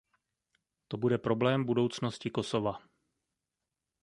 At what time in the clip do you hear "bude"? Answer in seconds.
0.97-1.17